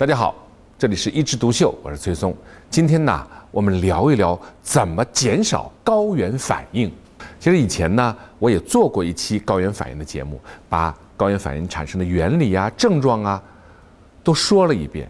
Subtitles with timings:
[0.00, 0.34] 大家好，
[0.78, 2.34] 这里是一枝独秀，我是崔松。
[2.70, 6.90] 今天呢，我们聊一聊怎么减少高原反应。
[7.38, 10.40] 其实以前呢，我也做过一期高原反应的节目，
[10.70, 13.42] 把高原反应产生的原理啊、症状啊，
[14.24, 15.06] 都说了一遍。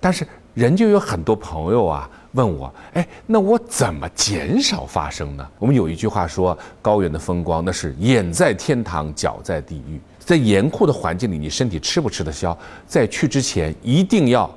[0.00, 5.50] 但是人就有很多朋友啊问我，哎，那我怎么减少发生呢？
[5.58, 9.98] 我们有一句话说，高原的风光那是眼在天堂，脚在地狱。
[10.20, 12.56] 在严酷的环境里，你身体吃不吃得消？
[12.86, 14.54] 在去之前一定要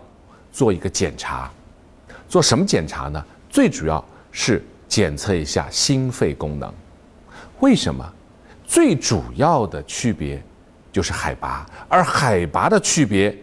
[0.52, 1.50] 做一个检查，
[2.28, 3.24] 做什么检查呢？
[3.50, 6.74] 最主要是检测一下心肺功能。
[7.62, 8.06] 为什么？
[8.66, 10.44] 最主要的区别
[10.92, 13.34] 就是海拔，而海拔的区别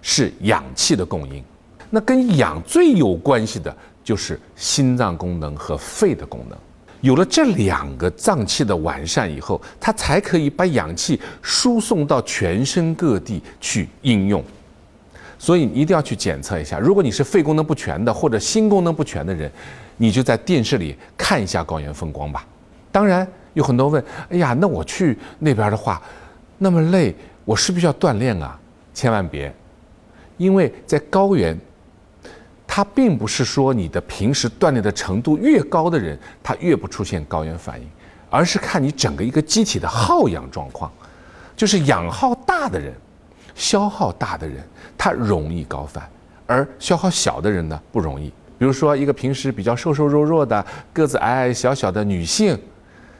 [0.00, 1.42] 是氧气的供应。
[1.90, 6.56] 那跟氧最有关系的就是心脏功能和肺的功能。
[7.00, 14.44] 有了这两个脏器的完善以后，它才可以把氧气输送到全身各地去应用。
[15.38, 16.78] 所以你一定要去检测一下。
[16.78, 19.50] 如果你是肺功能不全的或者心功能不全的人，
[19.96, 22.46] 你就在电视里看一下高原风光吧。
[22.92, 26.00] 当然，有很多问：哎呀，那我去那边的话，
[26.58, 27.14] 那么累，
[27.46, 28.60] 我是不是要锻炼啊？
[28.92, 29.50] 千万别，
[30.36, 31.58] 因为在高原。
[32.72, 37.86] 它并不是说你的平时锻炼的程度越高的人，他越不出现高原反应，
[38.30, 40.88] 而是看你整个一个机体的耗氧状况，
[41.56, 42.94] 就是氧耗大的人，
[43.56, 44.62] 消耗大的人，
[44.96, 46.08] 他容易高反，
[46.46, 48.32] 而消耗小的人呢不容易。
[48.56, 52.56] 比如说一个平时比较瘦瘦弱弱的、个子矮矮小小的女性，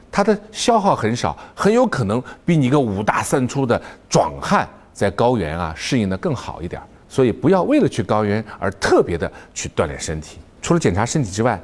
[0.09, 6.81] 她的消耗很少，很有可能比你一个五大三粗的壮汉在高原啊适应的更好一点。
[7.11, 10.37] 所以不要为了去高原而特别的去锻炼身体。
[10.61, 11.61] 除了检查身体之外，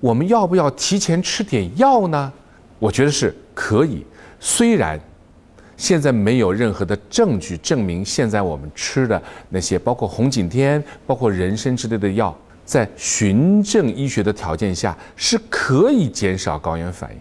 [0.00, 2.32] 我们要不要提前吃点药呢？
[2.78, 4.02] 我觉得是可以。
[4.40, 4.98] 虽然
[5.76, 12.34] 现在没有任何的证据证明现在我们吃的那些包括红景天、包括人参之类的药，
[12.64, 17.18] 在循证医学的条件下是可以减少高原反应，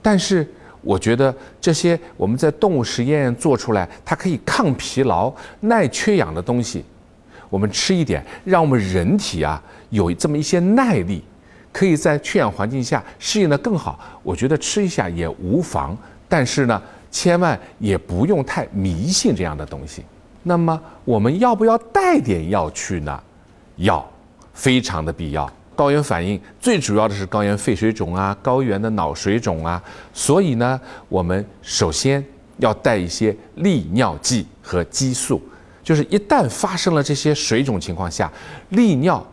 [0.00, 0.46] 但是。
[0.86, 6.84] 我觉得这些我们在动物实验做出来，它可以抗疲劳、耐缺氧的东西，
[7.50, 9.60] 我们吃一点，让我们人体啊
[9.90, 11.24] 有这么一些耐力，
[11.72, 13.98] 可以在缺氧环境下适应的更好。
[14.22, 15.98] 我觉得吃一下也无妨，
[16.28, 16.80] 但是呢，
[17.10, 20.04] 千万也不用太迷信这样的东西。
[20.44, 23.20] 那么我们要不要带点药去呢？
[23.74, 24.08] 要，
[24.54, 25.50] 非常的必要。
[25.76, 29.80] 高原反应最主要的是高原肺水肿啊，高原的脑水肿啊，
[30.12, 32.24] 所以呢，我们首先
[32.56, 35.40] 要带一些利尿剂和激素，
[35.84, 38.32] 就是一旦发生了这些水肿情况下，
[38.70, 39.24] 利尿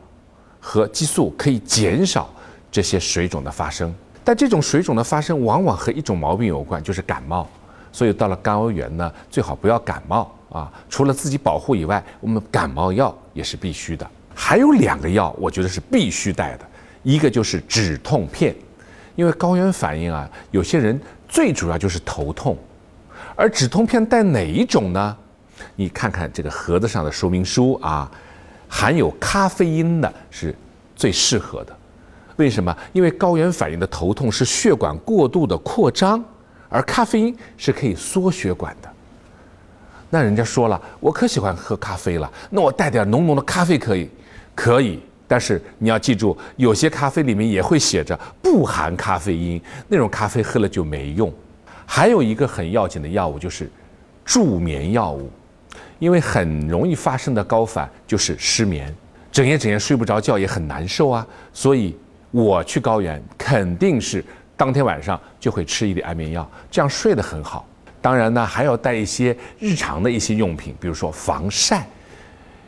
[0.60, 2.30] 和激素可以减少
[2.70, 3.94] 这些水肿的发生。
[4.26, 7.48] 但这种水肿的发生往往和一种毛病有关，就是感冒。
[7.92, 10.72] 所以到了高原呢，最好不要感冒啊。
[10.90, 14.10] 除了自己保护以外，我们感冒药也是必须的。
[14.36, 16.66] 还有两个药，我觉得是必须带的，
[17.04, 18.56] 一个就是止痛片，
[19.16, 22.58] 因为高原反应啊，有些人最主要就是头痛，
[23.36, 25.18] 而止痛片带哪一种呢？
[25.76, 28.10] 你看看这个盒子上的说明书啊，
[28.68, 30.54] 含有咖啡因的是
[30.96, 31.78] 最适合的。
[32.38, 32.76] 为什么？
[32.92, 36.22] 因为高原反应的头痛是血管过度的扩张，
[36.68, 38.90] 而咖啡因是可以缩血管的。
[40.10, 44.10] 那人家说了，我可喜欢喝咖啡了，那我带点浓浓的咖啡可以。
[44.56, 51.34] 可以，但是你要记住，有些咖啡里面也会写着不含咖啡因，那种咖啡喝了就没用。
[51.86, 53.70] 还有一个很要紧的药物就是
[54.24, 55.30] 助眠药物，
[56.00, 58.94] 因为很容易发生的高反就是失眠，
[59.32, 61.26] 整夜整夜睡不着觉也很难受啊。
[61.52, 61.98] 所以
[62.32, 64.24] 我去高原肯定是
[64.56, 67.68] 当天晚上就会吃一点安眠药，这样睡得很好。
[68.02, 71.88] 当然呢，还要带一些日常的一些用品，比如说防晒。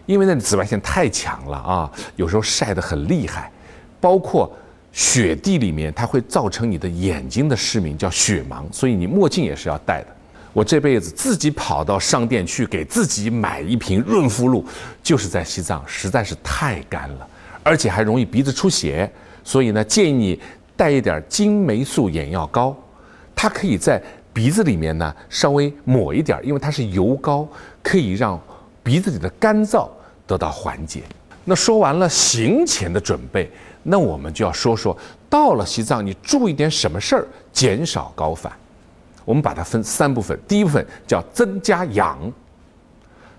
[0.06, 3.52] 因为那紫外线太强了啊，有时候晒得很厉害，
[4.00, 4.52] 包括
[4.92, 10.08] 雪地里面，它会造成你的眼睛的失明，叫雪盲，所以你墨镜也是要戴的。
[10.54, 14.64] 我这辈子自己跑到商店去给自己买一瓶润肤露，
[15.02, 17.28] 就是在西藏，实在是太干了，
[17.64, 19.12] 而且还容易鼻子出血，
[19.44, 20.40] 所以呢，建议你
[20.76, 22.78] 带一点金霉素眼药膏，
[23.36, 24.00] 它可以在
[24.32, 27.48] 鼻子里面呢稍微抹一点，因为它是油膏，
[27.82, 28.40] 可以让。
[28.84, 29.90] 鼻子里的干燥
[30.28, 31.04] 得到缓解。
[31.44, 33.52] 那说完了行前的准备，
[33.84, 34.98] 那我们就要说说
[35.30, 38.52] 到了西藏，你注意点什么事儿，减少高反。
[39.24, 42.18] 我们把它分三部分，第一部分叫增加氧。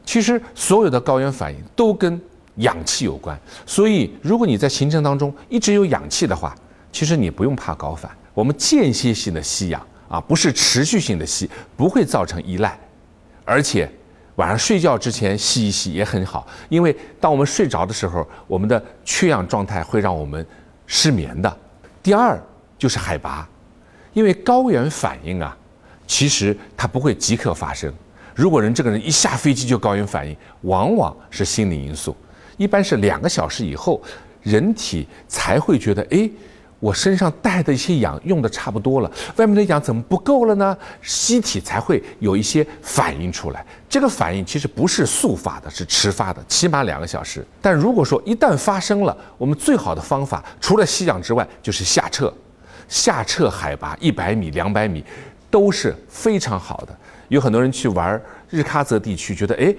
[0.04, 2.20] 其实所有的高原反应都跟
[2.56, 3.36] 氧气有关，
[3.66, 6.54] 所以如果你在行程当中一直有氧气的话，
[6.92, 8.08] 其实你不用怕高反。
[8.32, 12.78] 我们间歇性的吸氧啊，不是持续性的吸，不会造成依赖，
[13.44, 13.90] 而且。
[14.36, 20.46] 晚上睡觉之前洗一洗也很好，因为当我们睡着的时候，我们的缺氧状态会让我们
[20.86, 21.58] 失眠的。
[22.02, 22.40] 第二
[22.78, 23.48] 就是海拔，
[24.12, 25.56] 因为高原反应啊，
[26.06, 27.92] 其实它不会即刻发生。
[28.34, 32.14] 如果人这个人一下飞机就高原反应，往往是心理因素，
[32.58, 34.02] 一般是两个小时以后，
[34.42, 36.30] 人体才会觉得，哎，
[36.78, 40.76] 我身上带的一些氧用的差不多了，外面的氧怎么不够了呢？
[41.02, 43.64] 机体才会有一些反应出来。
[43.88, 47.44] 这个反应其实不是速发的，是迟发的，起码两个小时。
[47.62, 52.32] 但如果说一旦发生了，我们最好的方法除了吸氧之外，就是下撤，
[52.88, 55.02] 下撤海拔一百米、两百米，
[55.50, 56.94] 都是非常好的。
[57.28, 58.20] 有很多人去玩
[58.50, 59.74] 日喀则地区，觉得哎，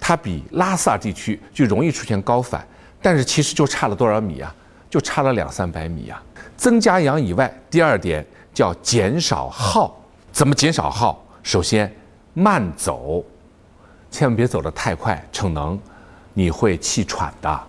[0.00, 2.66] 它比拉萨地区就容易出现高反，
[3.02, 4.54] 但是其实就差了多少米啊？
[4.90, 6.22] 就差了两三百米啊！
[6.58, 9.96] 增加氧以外，第二点叫减少耗。
[10.32, 11.24] 怎么减少耗？
[11.42, 11.90] 首先
[12.34, 13.24] 慢走，
[14.10, 15.78] 千万别走得太快，逞能，
[16.34, 17.60] 你会气喘的。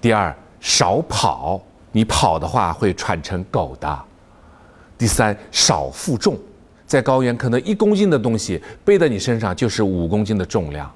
[0.00, 1.60] 第二，少跑，
[1.92, 4.04] 你跑的话会喘成狗的。
[4.96, 6.36] 第三，少负重。
[6.86, 10.90] 在高原，可能一公斤的东西背在你身上就是五公斤的重量。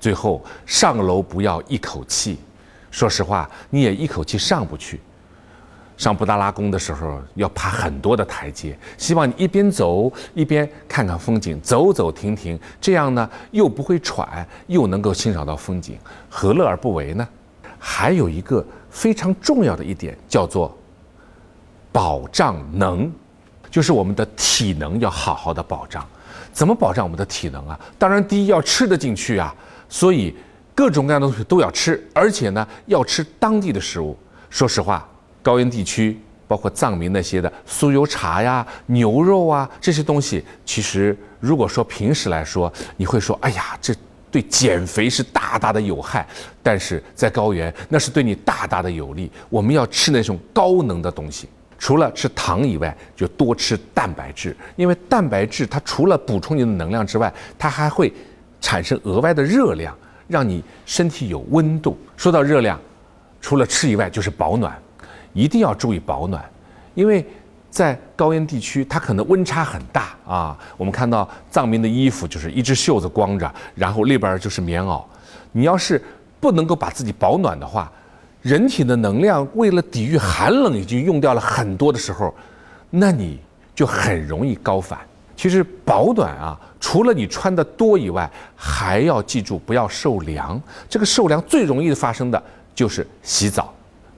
[0.00, 2.38] 最后上楼不要一口气，
[2.90, 5.00] 说实话，你也一口气上不去。
[5.96, 15.98] 上布达拉宫的时候要爬很多的台阶，希望你一边走一边看看风景，走走停停，这样呢又不会喘，又能够欣赏到风景，
[16.28, 17.26] 何乐而不为呢？
[17.78, 20.76] 还有一个非常重要的一点叫做
[21.92, 23.12] 保障能。
[23.70, 26.06] 就是我们的体能要好好的保障，
[26.52, 27.78] 怎么保障我们的体能啊？
[27.98, 29.52] 当然，第一要吃得进去啊，
[29.88, 30.32] 所以
[30.76, 34.16] 各种各样的东西都要吃，而且呢要吃当地的食物。
[34.48, 35.04] 说实话，
[35.44, 36.18] 高原地区
[36.48, 43.94] 包括藏民那些的酥油茶呀、牛肉啊这些东西，其实如果说平时来说，你会说，哎呀，这
[44.30, 46.26] 对减肥是大大的有害，
[46.62, 49.30] 但是在高原那是对你大大的有利。
[49.50, 51.46] 我们要吃那种高能的东西。
[51.78, 58.10] 除了吃糖以外，就多吃蛋白质，因为蛋白质它除了补充你的能量之外，它还会
[58.60, 59.94] 产生额外的热量，
[60.26, 61.98] 让你身体有温度。
[62.16, 62.80] 说到热量，
[63.40, 64.80] 除了吃以外就是保暖，
[65.34, 66.42] 一定要注意保暖，
[66.94, 67.26] 因为
[67.68, 70.58] 在高原地区它可能温差很大啊。
[70.78, 75.04] 我们看到藏民的衣服就是一只袖子光着，然后里边就是棉袄，
[75.52, 76.02] 你要是
[76.40, 77.92] 不能够把自己保暖的话。
[78.42, 82.34] 人体的能量为了抵御寒冷已经用掉了很多的时候，
[82.90, 83.40] 那你
[83.74, 84.98] 就很容易高反。
[85.34, 90.60] 其实保暖啊，除了你穿的多以外，还要记住不要受凉。
[90.90, 92.40] 这个受凉最容易发生的
[92.74, 93.72] 就是洗澡。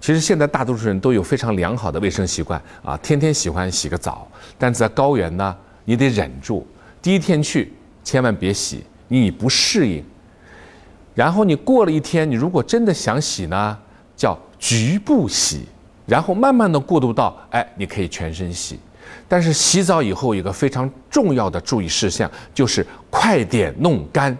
[0.06, 4.24] 其实现在大多数人都有非常良好的卫生习惯啊，天天喜欢洗个澡。
[4.56, 6.64] 但在高原呢，你得忍住，
[7.02, 7.72] 第一天去
[8.04, 10.04] 千万别洗，你不适应。
[11.12, 13.76] 然后你过了一天，你如果真的想洗呢？
[14.14, 15.64] 叫局部洗，
[16.06, 18.78] 然后慢慢的过渡到，哎，你可以全身洗。
[19.26, 24.38] 但是洗澡以后，有个非常重要的注意事项，就是快点弄干，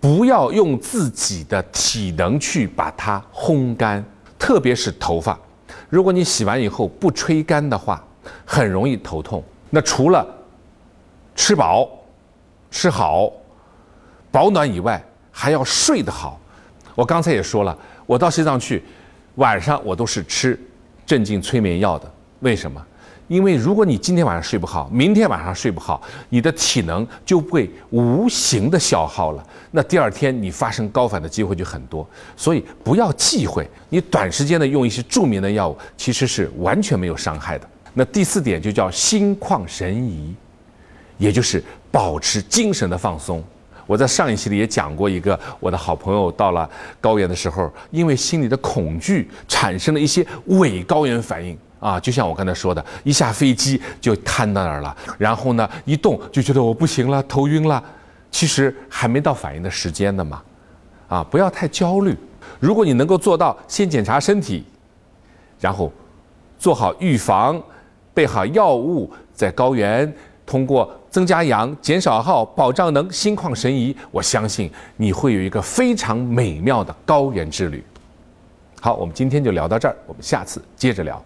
[0.00, 4.04] 不要用自己的体能去把它烘干，
[4.40, 5.38] 特别是头发。
[5.88, 8.02] 如果你洗完以后不吹干的话，
[8.44, 9.44] 很容易头痛。
[9.68, 10.26] 那除了
[11.36, 11.88] 吃饱、
[12.70, 13.30] 吃好、
[14.32, 16.40] 保暖以外，还要睡得好。
[16.94, 17.76] 我刚才也说了。
[18.06, 18.82] 我到西藏去，
[19.36, 20.58] 晚上我都是吃
[21.06, 22.10] 镇静催眠药的。
[22.40, 22.84] 为什么？
[23.30, 29.46] 因为如果你今天晚上睡不好，明天晚上睡不好，你的体能就会无形的消耗了。
[29.70, 32.04] 那第二天你发生高反的机会就很多。
[32.36, 37.68] 所以不要忌讳，你短时间的用一些著名的药物，其实是完全没有伤害的。
[37.94, 40.34] 那第四点就叫心旷神怡，
[41.16, 43.40] 也就是保持精神的放松。
[43.86, 46.68] 我在上一期里也讲过一个我的好朋友到了
[47.00, 57.82] 高原的时候，因为心里的恐惧产生了一些伪高原反应啊，就像我刚才说的，一下飞机就瘫到那儿了，然后呢一动就觉得我不行了，头晕了，
[58.30, 60.42] 其实还没到反应的时间呢嘛，
[61.08, 62.16] 啊，不要太焦虑。
[62.60, 64.64] 如果你能够做到先检查身体，
[65.58, 65.90] 然后
[66.58, 67.60] 做好预防，
[68.12, 70.12] 备好药物，在高原。
[70.46, 77.84] 通过增加氧、减少耗、保障能、心旷神怡，我相信你会有一个非常美妙的高原之旅。
[78.80, 81.22] 好，我们今天就聊到这儿，我们下次接着聊。